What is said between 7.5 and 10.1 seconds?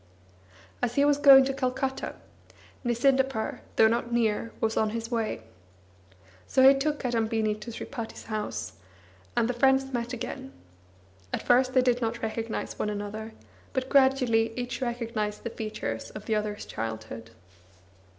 to Sripati s house, and the friends